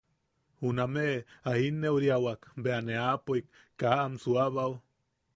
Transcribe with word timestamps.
Juname 0.61 1.07
a 1.49 1.51
jinuriawak 1.59 2.41
bea 2.63 2.79
ne 2.85 2.93
aapoik, 3.09 3.45
kaa 3.79 3.97
am 4.05 4.13
suuabao. 4.23 4.73